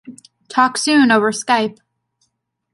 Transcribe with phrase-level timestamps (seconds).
[0.47, 1.77] Talk soon over Skype.